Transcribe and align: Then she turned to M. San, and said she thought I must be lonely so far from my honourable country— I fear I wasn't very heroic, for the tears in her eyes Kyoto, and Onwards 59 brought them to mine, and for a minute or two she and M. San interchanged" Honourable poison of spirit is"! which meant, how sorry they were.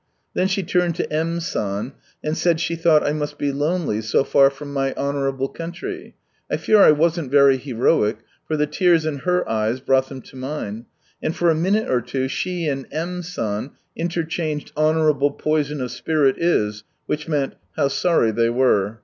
Then 0.33 0.47
she 0.47 0.63
turned 0.63 0.95
to 0.95 1.13
M. 1.13 1.39
San, 1.39 1.93
and 2.23 2.35
said 2.35 2.59
she 2.59 2.75
thought 2.75 3.05
I 3.05 3.13
must 3.13 3.37
be 3.37 3.51
lonely 3.51 4.01
so 4.01 4.23
far 4.23 4.49
from 4.49 4.73
my 4.73 4.95
honourable 4.95 5.47
country— 5.47 6.15
I 6.51 6.57
fear 6.57 6.81
I 6.81 6.89
wasn't 6.89 7.29
very 7.29 7.57
heroic, 7.57 8.17
for 8.47 8.57
the 8.57 8.65
tears 8.65 9.05
in 9.05 9.17
her 9.19 9.47
eyes 9.47 9.75
Kyoto, 9.75 9.75
and 9.75 9.77
Onwards 9.77 9.77
59 9.77 9.85
brought 9.85 10.09
them 10.09 10.21
to 10.23 10.35
mine, 10.35 10.85
and 11.21 11.35
for 11.35 11.49
a 11.51 11.53
minute 11.53 11.87
or 11.87 12.01
two 12.01 12.27
she 12.27 12.67
and 12.67 12.87
M. 12.91 13.21
San 13.21 13.71
interchanged" 13.95 14.71
Honourable 14.75 15.29
poison 15.33 15.79
of 15.81 15.91
spirit 15.91 16.39
is"! 16.39 16.83
which 17.05 17.27
meant, 17.27 17.53
how 17.77 17.87
sorry 17.87 18.31
they 18.31 18.49
were. 18.49 18.97